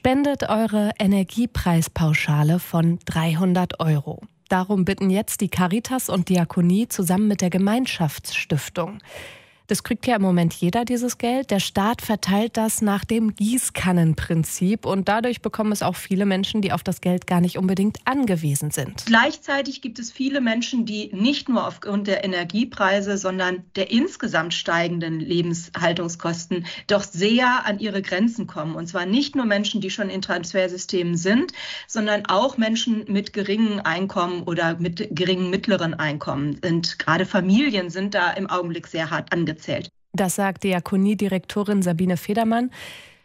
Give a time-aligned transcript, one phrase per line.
[0.00, 4.22] Spendet eure Energiepreispauschale von 300 Euro.
[4.48, 9.00] Darum bitten jetzt die Caritas und Diakonie zusammen mit der Gemeinschaftsstiftung.
[9.70, 11.52] Das kriegt ja im Moment jeder, dieses Geld.
[11.52, 16.72] Der Staat verteilt das nach dem Gießkannenprinzip und dadurch bekommen es auch viele Menschen, die
[16.72, 19.04] auf das Geld gar nicht unbedingt angewiesen sind.
[19.06, 25.20] Gleichzeitig gibt es viele Menschen, die nicht nur aufgrund der Energiepreise, sondern der insgesamt steigenden
[25.20, 28.74] Lebenshaltungskosten doch sehr an ihre Grenzen kommen.
[28.74, 31.52] Und zwar nicht nur Menschen, die schon in Transfersystemen sind,
[31.86, 36.58] sondern auch Menschen mit geringen Einkommen oder mit geringen mittleren Einkommen.
[36.68, 39.90] Und gerade Familien sind da im Augenblick sehr hart angezogen gezählt.
[40.12, 42.70] Das sagt Diakoniedirektorin Sabine Federmann.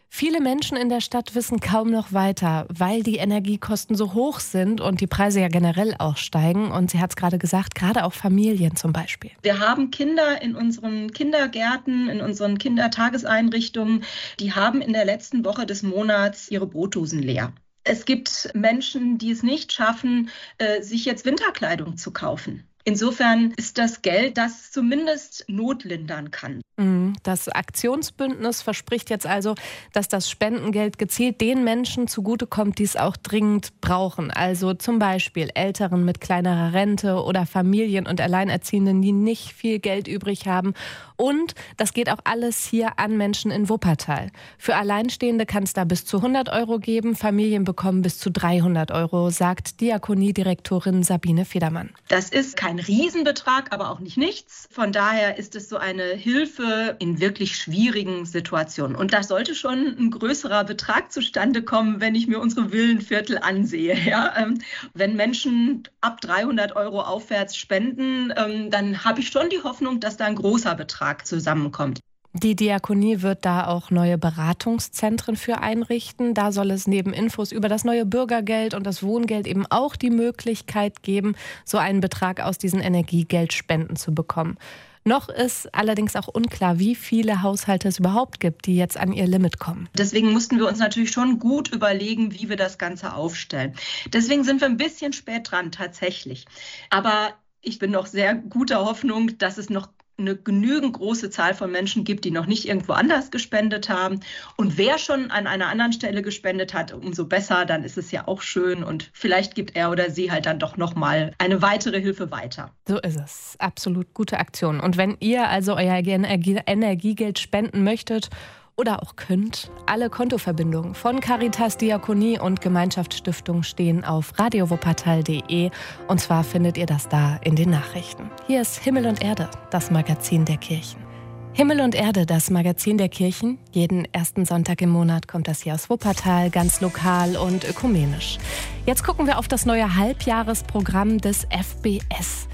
[0.08, 4.80] Viele Menschen in der Stadt wissen kaum noch weiter, weil die Energiekosten so hoch sind
[4.80, 6.70] und die Preise ja generell auch steigen.
[6.70, 9.32] Und sie hat es gerade gesagt, gerade auch Familien zum Beispiel.
[9.42, 14.04] Wir haben Kinder in unseren Kindergärten, in unseren Kindertageseinrichtungen,
[14.38, 17.52] die haben in der letzten Woche des Monats ihre Brotdosen leer.
[17.82, 22.64] Es gibt Menschen, die es nicht schaffen, äh, sich jetzt Winterkleidung zu kaufen.
[22.88, 26.62] Insofern ist das Geld, das zumindest notlindern kann.
[26.76, 27.14] Mhm.
[27.24, 29.56] Das Aktionsbündnis verspricht jetzt also,
[29.92, 34.30] dass das Spendengeld gezielt den Menschen zugutekommt, die es auch dringend brauchen.
[34.30, 40.06] Also zum Beispiel Älteren mit kleinerer Rente oder Familien und Alleinerziehenden, die nicht viel Geld
[40.06, 40.74] übrig haben.
[41.16, 44.30] Und das geht auch alles hier an Menschen in Wuppertal.
[44.58, 47.16] Für Alleinstehende kann es da bis zu 100 Euro geben.
[47.16, 51.90] Familien bekommen bis zu 300 Euro, sagt Diakoniedirektorin Sabine Federmann.
[52.08, 54.68] Das ist kein Riesenbetrag, aber auch nicht nichts.
[54.70, 58.96] Von daher ist es so eine Hilfe in wirklich schwierigen Situationen.
[58.96, 63.96] Und da sollte schon ein größerer Betrag zustande kommen, wenn ich mir unsere Villenviertel ansehe.
[64.06, 64.34] Ja?
[64.36, 64.62] Ähm,
[64.94, 70.16] wenn Menschen ab 300 Euro aufwärts spenden, ähm, dann habe ich schon die Hoffnung, dass
[70.16, 72.00] da ein großer Betrag zusammenkommt.
[72.42, 76.34] Die Diakonie wird da auch neue Beratungszentren für einrichten.
[76.34, 80.10] Da soll es neben Infos über das neue Bürgergeld und das Wohngeld eben auch die
[80.10, 84.58] Möglichkeit geben, so einen Betrag aus diesen Energiegeldspenden zu bekommen.
[85.04, 89.26] Noch ist allerdings auch unklar, wie viele Haushalte es überhaupt gibt, die jetzt an ihr
[89.26, 89.88] Limit kommen.
[89.96, 93.74] Deswegen mussten wir uns natürlich schon gut überlegen, wie wir das Ganze aufstellen.
[94.12, 96.44] Deswegen sind wir ein bisschen spät dran tatsächlich.
[96.90, 101.70] Aber ich bin noch sehr guter Hoffnung, dass es noch eine genügend große Zahl von
[101.70, 104.20] Menschen gibt, die noch nicht irgendwo anders gespendet haben.
[104.56, 108.26] Und wer schon an einer anderen Stelle gespendet hat, umso besser, dann ist es ja
[108.26, 112.00] auch schön und vielleicht gibt er oder sie halt dann doch noch mal eine weitere
[112.00, 112.70] Hilfe weiter.
[112.88, 113.56] So ist es.
[113.58, 114.80] Absolut gute Aktion.
[114.80, 118.30] Und wenn ihr also euer Energiegeld spenden möchtet
[118.76, 119.70] oder auch könnt.
[119.86, 125.70] Alle Kontoverbindungen von Caritas Diakonie und Gemeinschaftsstiftung stehen auf radiowuppertal.de
[126.08, 128.30] und zwar findet ihr das da in den Nachrichten.
[128.46, 131.06] Hier ist Himmel und Erde, das Magazin der Kirchen.
[131.52, 133.58] Himmel und Erde, das Magazin der Kirchen.
[133.72, 138.36] Jeden ersten Sonntag im Monat kommt das hier aus Wuppertal, ganz lokal und ökumenisch.
[138.84, 142.46] Jetzt gucken wir auf das neue Halbjahresprogramm des FBS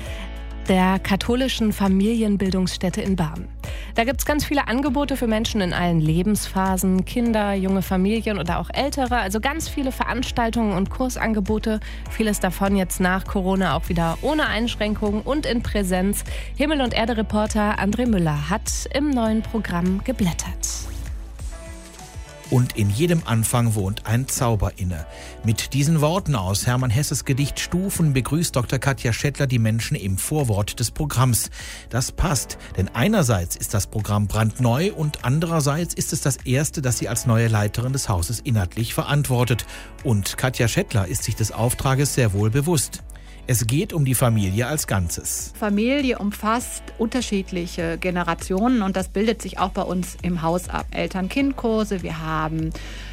[0.69, 3.49] der katholischen Familienbildungsstätte in Barmen.
[3.95, 8.59] Da gibt es ganz viele Angebote für Menschen in allen Lebensphasen, Kinder, junge Familien oder
[8.59, 9.17] auch Ältere.
[9.17, 11.81] Also ganz viele Veranstaltungen und Kursangebote.
[12.11, 16.25] Vieles davon jetzt nach Corona auch wieder ohne Einschränkungen und in Präsenz.
[16.57, 20.92] Himmel- und Erde-Reporter André Müller hat im neuen Programm geblättert.
[22.53, 25.07] Und in jedem Anfang wohnt ein Zauber inne.
[25.43, 28.79] Mit diesen Worten aus Hermann Hesses Gedicht Stufen begrüßt Dr.
[28.79, 31.49] Katja Schettler die Menschen im Vorwort des Programms.
[31.89, 36.99] Das passt, denn einerseits ist das Programm brandneu und andererseits ist es das erste, das
[36.99, 39.65] sie als neue Leiterin des Hauses inhaltlich verantwortet.
[40.05, 43.03] Und Katja Schettler ist sich des Auftrages sehr wohl bewusst.
[43.49, 45.53] Es geht um die Familie als Ganzes.
[45.59, 50.87] Familie umfasst unterschiedliche Generationen und das bildet sich auch bei uns im Haus ab.
[50.93, 52.71] Eltern-Kind-Kurse, wir haben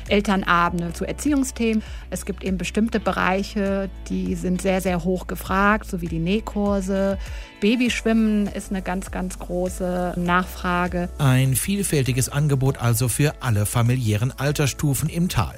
[0.09, 1.84] Elternabende zu Erziehungsthemen.
[2.09, 7.18] Es gibt eben bestimmte Bereiche, die sind sehr, sehr hoch gefragt, so wie die Nähkurse.
[7.59, 11.09] Babyschwimmen ist eine ganz, ganz große Nachfrage.
[11.18, 15.56] Ein vielfältiges Angebot also für alle familiären Altersstufen im Tal.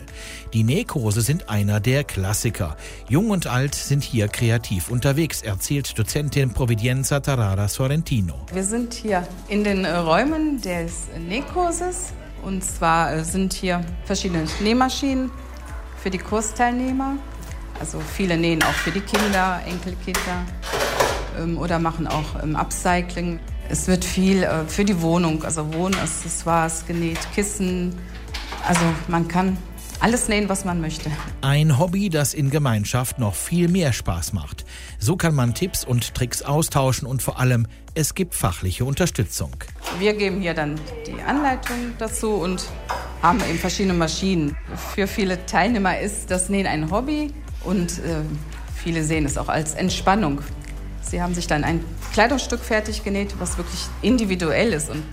[0.53, 2.75] Die Nähkurse sind einer der Klassiker.
[3.07, 8.35] Jung und alt sind hier kreativ unterwegs, erzählt Dozentin Providenza Tarara Sorrentino.
[8.51, 15.31] Wir sind hier in den Räumen des Nähkurses und zwar äh, sind hier verschiedene Nähmaschinen
[16.01, 17.17] für die Kursteilnehmer.
[17.79, 20.45] Also viele nähen auch für die Kinder, Enkelkinder
[21.39, 23.39] ähm, oder machen auch ähm, Upcycling.
[23.69, 27.97] Es wird viel äh, für die Wohnung, also Wohnaccessoires genäht, Kissen.
[28.67, 29.57] Also man kann
[30.01, 31.11] alles nähen, was man möchte.
[31.41, 34.65] Ein Hobby, das in Gemeinschaft noch viel mehr Spaß macht.
[34.99, 39.51] So kann man Tipps und Tricks austauschen und vor allem, es gibt fachliche Unterstützung.
[39.99, 42.65] Wir geben hier dann die Anleitung dazu und
[43.21, 44.57] haben eben verschiedene Maschinen.
[44.95, 47.31] Für viele Teilnehmer ist das Nähen ein Hobby
[47.63, 48.21] und äh,
[48.73, 50.41] viele sehen es auch als Entspannung.
[51.01, 51.83] Sie haben sich dann ein
[52.13, 55.03] Kleidungsstück fertig genäht, was wirklich individuell ist und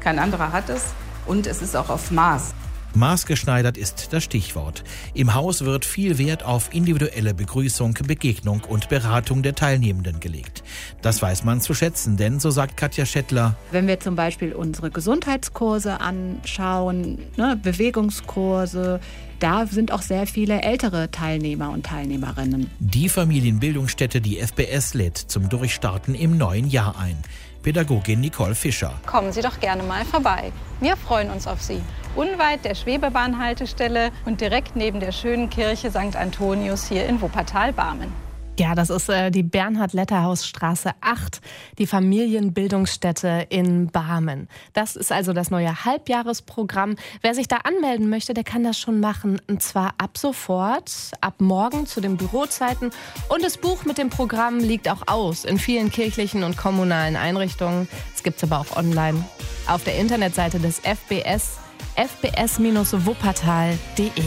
[0.00, 0.84] kein anderer hat es.
[1.26, 2.54] Und es ist auch auf Maß.
[2.94, 4.84] Maßgeschneidert ist das Stichwort.
[5.14, 10.62] Im Haus wird viel Wert auf individuelle Begrüßung, Begegnung und Beratung der Teilnehmenden gelegt.
[11.02, 14.90] Das weiß man zu schätzen, denn, so sagt Katja Schettler, wenn wir zum Beispiel unsere
[14.90, 19.00] Gesundheitskurse anschauen, ne, Bewegungskurse,
[19.38, 22.70] da sind auch sehr viele ältere Teilnehmer und Teilnehmerinnen.
[22.80, 27.16] Die Familienbildungsstätte, die FBS, lädt zum Durchstarten im neuen Jahr ein.
[27.62, 28.94] Pädagogin Nicole Fischer.
[29.06, 30.52] Kommen Sie doch gerne mal vorbei.
[30.80, 31.80] Wir freuen uns auf Sie.
[32.18, 36.16] Unweit der Schwebebahnhaltestelle und direkt neben der schönen Kirche St.
[36.16, 38.12] Antonius hier in Wuppertal-Barmen.
[38.58, 41.40] Ja, das ist äh, die Bernhard-Letterhaus-Straße 8,
[41.78, 44.48] die Familienbildungsstätte in Barmen.
[44.72, 46.96] Das ist also das neue Halbjahresprogramm.
[47.22, 49.40] Wer sich da anmelden möchte, der kann das schon machen.
[49.46, 52.90] Und zwar ab sofort, ab morgen zu den Bürozeiten.
[53.28, 57.86] Und das Buch mit dem Programm liegt auch aus in vielen kirchlichen und kommunalen Einrichtungen.
[58.12, 59.24] Es gibt es aber auch online
[59.68, 61.58] auf der Internetseite des FBS,
[61.98, 64.22] fbs-wuppertal.de.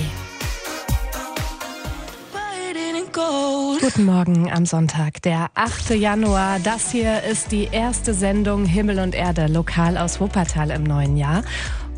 [3.79, 5.91] Guten Morgen am Sonntag, der 8.
[5.91, 6.59] Januar.
[6.59, 11.43] Das hier ist die erste Sendung Himmel und Erde lokal aus Wuppertal im neuen Jahr.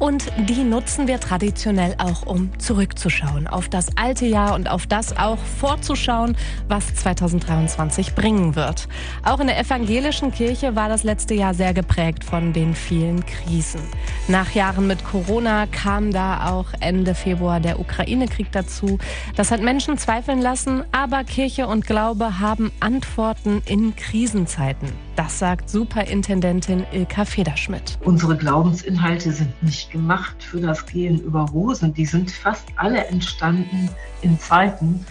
[0.03, 5.15] Und die nutzen wir traditionell auch, um zurückzuschauen auf das alte Jahr und auf das
[5.15, 6.35] auch vorzuschauen,
[6.67, 8.89] was 2023 bringen wird.
[9.23, 13.79] Auch in der evangelischen Kirche war das letzte Jahr sehr geprägt von den vielen Krisen.
[14.27, 18.97] Nach Jahren mit Corona kam da auch Ende Februar der Ukraine-Krieg dazu.
[19.37, 24.89] Das hat Menschen zweifeln lassen, aber Kirche und Glaube haben Antworten in Krisenzeiten.
[25.15, 27.99] Das sagt Superintendentin Ilka Federschmidt.
[28.03, 31.93] Unsere Glaubensinhalte sind nicht gemacht für das Gehen über Rosen.
[31.93, 33.89] Die sind fast alle entstanden
[34.21, 35.05] in Zeiten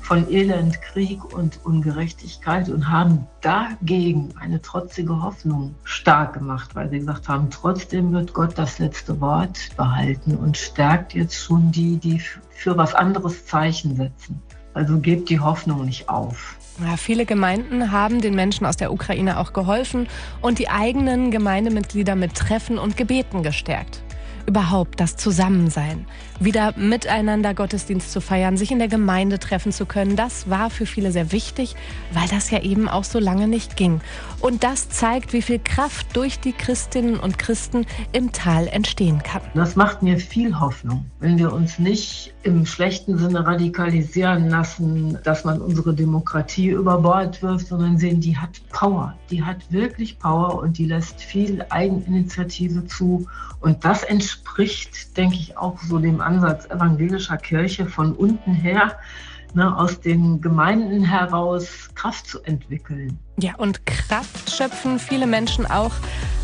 [0.00, 7.00] von Elend, Krieg und Ungerechtigkeit und haben dagegen eine trotzige Hoffnung stark gemacht, weil sie
[7.00, 12.20] gesagt haben, trotzdem wird Gott das letzte Wort behalten und stärkt jetzt schon die, die
[12.50, 14.40] für was anderes Zeichen setzen.
[14.74, 16.56] Also gebt die Hoffnung nicht auf.
[16.86, 20.06] Ja, viele Gemeinden haben den Menschen aus der Ukraine auch geholfen
[20.40, 24.05] und die eigenen Gemeindemitglieder mit Treffen und Gebeten gestärkt
[24.46, 26.06] überhaupt das Zusammensein,
[26.40, 30.86] wieder miteinander Gottesdienst zu feiern, sich in der Gemeinde treffen zu können, das war für
[30.86, 31.74] viele sehr wichtig,
[32.12, 34.00] weil das ja eben auch so lange nicht ging.
[34.40, 39.42] Und das zeigt, wie viel Kraft durch die Christinnen und Christen im Tal entstehen kann.
[39.54, 45.44] Das macht mir viel Hoffnung, wenn wir uns nicht im schlechten Sinne radikalisieren lassen, dass
[45.44, 50.60] man unsere Demokratie über Bord wirft, sondern sehen, die hat Power, die hat wirklich Power
[50.62, 53.26] und die lässt viel Eigeninitiative zu.
[53.60, 58.96] Und das entspricht, denke ich, auch so dem Ansatz evangelischer Kirche von unten her,
[59.56, 63.18] ne, aus den Gemeinden heraus Kraft zu entwickeln.
[63.38, 65.92] Ja, und Kraft schöpfen viele Menschen auch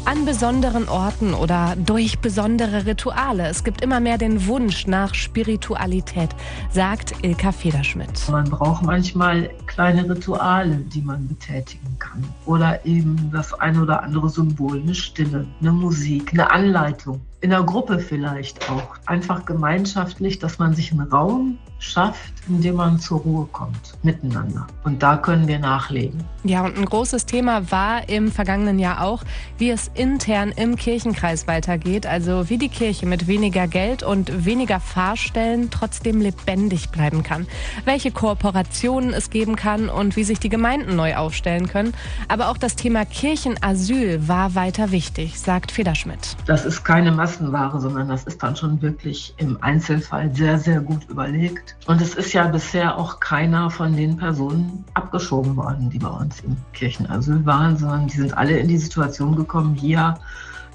[0.05, 3.47] an besonderen Orten oder durch besondere Rituale.
[3.47, 6.31] Es gibt immer mehr den Wunsch nach Spiritualität,
[6.70, 8.29] sagt Ilka Federschmidt.
[8.29, 12.25] Man braucht manchmal kleine Rituale, die man betätigen kann.
[12.47, 17.20] Oder eben das ein oder andere Symbol, eine Stimme, eine Musik, eine Anleitung.
[17.43, 18.97] In der Gruppe vielleicht auch.
[19.06, 24.67] Einfach gemeinschaftlich, dass man sich einen Raum schafft, in dem man zur Ruhe kommt, miteinander.
[24.84, 26.22] Und da können wir nachlegen.
[26.44, 29.25] Ja, und ein großes Thema war im vergangenen Jahr auch,
[29.58, 32.06] wie es intern im Kirchenkreis weitergeht.
[32.06, 37.46] Also wie die Kirche mit weniger Geld und weniger Fahrstellen trotzdem lebendig bleiben kann.
[37.84, 41.93] Welche Kooperationen es geben kann und wie sich die Gemeinden neu aufstellen können.
[42.29, 46.37] Aber auch das Thema Kirchenasyl war weiter wichtig, sagt Federschmidt.
[46.46, 51.08] Das ist keine Massenware, sondern das ist dann schon wirklich im Einzelfall sehr, sehr gut
[51.08, 51.77] überlegt.
[51.86, 56.41] Und es ist ja bisher auch keiner von den Personen abgeschoben worden, die bei uns
[56.41, 60.19] im Kirchenasyl waren, sondern die sind alle in die Situation gekommen, hier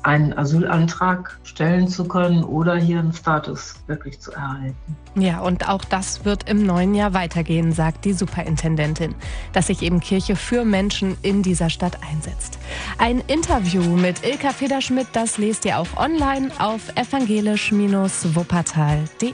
[0.03, 4.75] einen Asylantrag stellen zu können oder hier einen Status wirklich zu erhalten.
[5.15, 9.15] Ja, und auch das wird im neuen Jahr weitergehen, sagt die Superintendentin,
[9.53, 12.59] dass sich eben Kirche für Menschen in dieser Stadt einsetzt.
[12.97, 19.33] Ein Interview mit Ilka Federschmidt, das lest ihr auch online auf evangelisch-wuppertal.de.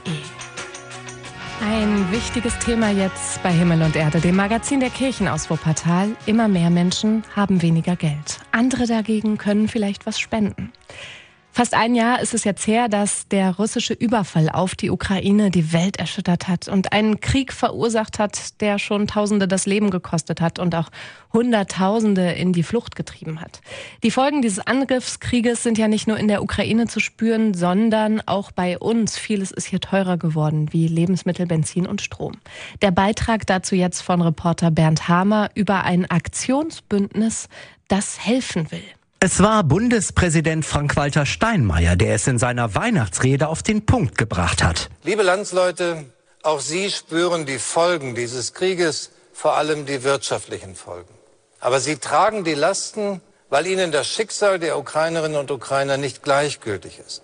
[1.62, 6.10] Ein wichtiges Thema jetzt bei Himmel und Erde, dem Magazin der Kirchen aus Wuppertal.
[6.26, 8.40] Immer mehr Menschen haben weniger Geld.
[8.50, 10.72] Andere dagegen können vielleicht was spenden.
[11.56, 15.72] Fast ein Jahr ist es jetzt her, dass der russische Überfall auf die Ukraine die
[15.72, 20.58] Welt erschüttert hat und einen Krieg verursacht hat, der schon Tausende das Leben gekostet hat
[20.58, 20.88] und auch
[21.32, 23.60] Hunderttausende in die Flucht getrieben hat.
[24.02, 28.50] Die Folgen dieses Angriffskrieges sind ja nicht nur in der Ukraine zu spüren, sondern auch
[28.50, 29.16] bei uns.
[29.16, 32.32] Vieles ist hier teurer geworden, wie Lebensmittel, Benzin und Strom.
[32.82, 37.48] Der Beitrag dazu jetzt von Reporter Bernd Hamer über ein Aktionsbündnis,
[37.86, 38.82] das helfen will.
[39.26, 44.90] Es war Bundespräsident Frank-Walter Steinmeier, der es in seiner Weihnachtsrede auf den Punkt gebracht hat.
[45.02, 46.04] Liebe Landsleute,
[46.42, 51.08] auch Sie spüren die Folgen dieses Krieges, vor allem die wirtschaftlichen Folgen.
[51.58, 56.98] Aber Sie tragen die Lasten, weil Ihnen das Schicksal der Ukrainerinnen und Ukrainer nicht gleichgültig
[56.98, 57.22] ist,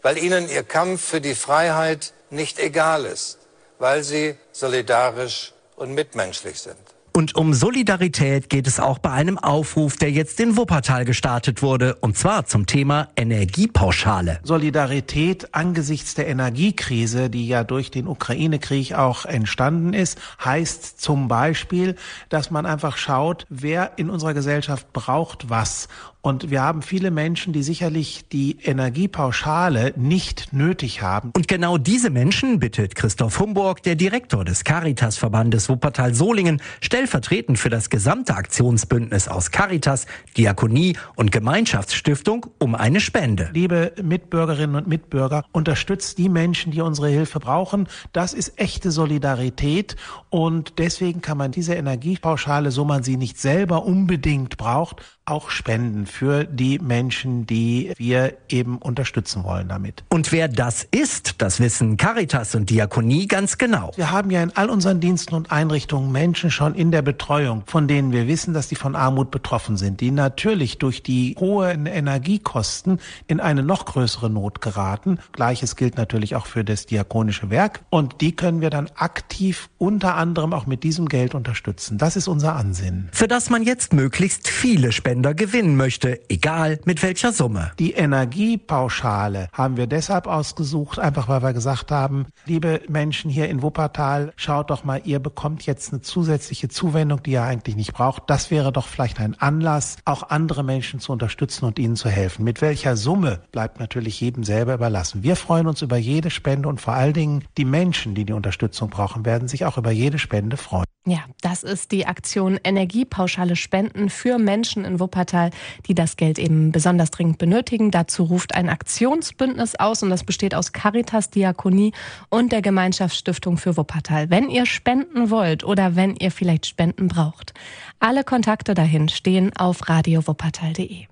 [0.00, 3.38] weil Ihnen Ihr Kampf für die Freiheit nicht egal ist,
[3.80, 6.91] weil Sie solidarisch und mitmenschlich sind.
[7.14, 11.96] Und um Solidarität geht es auch bei einem Aufruf, der jetzt in Wuppertal gestartet wurde,
[11.96, 14.40] und zwar zum Thema Energiepauschale.
[14.44, 21.96] Solidarität angesichts der Energiekrise, die ja durch den Ukraine-Krieg auch entstanden ist, heißt zum Beispiel,
[22.30, 25.88] dass man einfach schaut, wer in unserer Gesellschaft braucht was
[26.24, 31.32] und wir haben viele Menschen, die sicherlich die Energiepauschale nicht nötig haben.
[31.34, 36.62] Und genau diese Menschen bittet Christoph Humburg, der Direktor des Caritas-Verbandes Wuppertal-Solingen,
[37.02, 40.06] stellvertretend für das gesamte Aktionsbündnis aus Caritas,
[40.36, 43.50] Diakonie und Gemeinschaftsstiftung um eine Spende.
[43.52, 47.88] Liebe Mitbürgerinnen und Mitbürger, unterstützt die Menschen, die unsere Hilfe brauchen.
[48.12, 49.96] Das ist echte Solidarität
[50.30, 56.06] und deswegen kann man diese Energiepauschale, so man sie nicht selber unbedingt braucht, auch spenden
[56.06, 60.04] für die Menschen, die wir eben unterstützen wollen damit.
[60.08, 63.90] Und wer das ist, das wissen Caritas und Diakonie ganz genau.
[63.96, 67.88] Wir haben ja in all unseren Diensten und Einrichtungen Menschen schon in der Betreuung, von
[67.88, 73.00] denen wir wissen, dass die von Armut betroffen sind, die natürlich durch die hohen Energiekosten
[73.26, 75.18] in eine noch größere Not geraten.
[75.32, 77.80] Gleiches gilt natürlich auch für das diakonische Werk.
[77.90, 81.98] Und die können wir dann aktiv unter anderem auch mit diesem Geld unterstützen.
[81.98, 83.08] Das ist unser Ansinnen.
[83.12, 87.72] Für das man jetzt möglichst viele Spender gewinnen möchte, egal mit welcher Summe.
[87.78, 93.62] Die Energiepauschale haben wir deshalb ausgesucht, einfach weil wir gesagt haben, liebe Menschen hier in
[93.62, 98.24] Wuppertal, schaut doch mal, ihr bekommt jetzt eine zusätzliche Zuwendung, die ihr eigentlich nicht braucht.
[98.26, 102.42] Das wäre doch vielleicht ein Anlass, auch andere Menschen zu unterstützen und ihnen zu helfen.
[102.42, 105.22] Mit welcher Summe bleibt natürlich jedem selber überlassen.
[105.22, 108.90] Wir freuen uns über jede Spende und vor allen Dingen die Menschen, die die Unterstützung
[108.90, 110.91] brauchen, werden sich auch über jede Spende freuen.
[111.04, 115.50] Ja, das ist die Aktion Energiepauschale Spenden für Menschen in Wuppertal,
[115.88, 117.90] die das Geld eben besonders dringend benötigen.
[117.90, 121.92] Dazu ruft ein Aktionsbündnis aus und das besteht aus Caritas, Diakonie
[122.28, 124.30] und der Gemeinschaftsstiftung für Wuppertal.
[124.30, 127.52] Wenn ihr spenden wollt oder wenn ihr vielleicht Spenden braucht,
[127.98, 131.11] alle Kontakte dahin stehen auf radiowuppertal.de.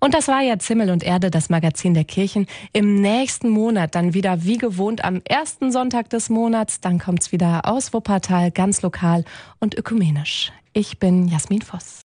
[0.00, 2.46] Und das war ja Zimmel und Erde, das Magazin der Kirchen.
[2.72, 6.80] Im nächsten Monat dann wieder wie gewohnt am ersten Sonntag des Monats.
[6.80, 9.24] Dann kommt's wieder aus Wuppertal, ganz lokal
[9.60, 10.52] und ökumenisch.
[10.72, 12.02] Ich bin Jasmin Voss.